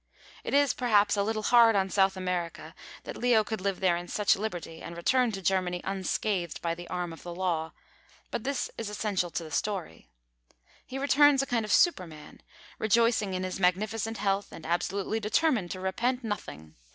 [0.43, 4.07] It is perhaps a little hard on South America that Leo could live there in
[4.07, 7.73] such liberty and return to Germany unscathed by the arm of the law;
[8.31, 10.09] but this is essential to the story.
[10.87, 12.41] He returns a kind of Superman,
[12.79, 16.73] rejoicing in his magnificent health and absolutely determined to repent nothing.